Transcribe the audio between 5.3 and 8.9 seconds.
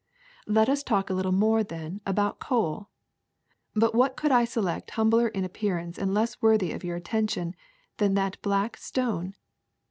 appearance and less worthy of your attention than that black